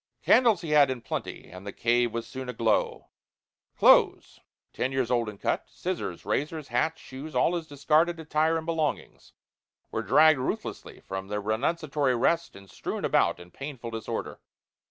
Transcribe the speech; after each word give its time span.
Candles 0.23 0.61
he 0.61 0.71
had 0.71 0.89
in 0.89 1.01
plenty, 1.01 1.47
and 1.47 1.63
the 1.63 1.71
cave 1.71 2.11
was 2.11 2.25
soon 2.25 2.49
aglow. 2.49 3.09
Clothes 3.77 4.39
ten 4.73 4.91
years 4.91 5.11
old 5.11 5.29
in 5.29 5.37
cut 5.37 5.69
scissors, 5.69 6.25
razors, 6.25 6.69
hats, 6.69 6.99
shoes, 6.99 7.35
all 7.35 7.53
his 7.53 7.67
discarded 7.67 8.19
attire 8.19 8.57
and 8.57 8.65
belongings, 8.65 9.33
were 9.91 10.01
dragged 10.01 10.39
ruthlessly 10.39 11.01
from 11.01 11.27
their 11.27 11.39
renunciatory 11.39 12.15
rest 12.15 12.55
and 12.55 12.67
strewn 12.71 13.05
about 13.05 13.39
in 13.39 13.51
painful 13.51 13.91
disorder. 13.91 14.39